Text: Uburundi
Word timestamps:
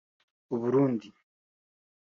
Uburundi 0.53 1.09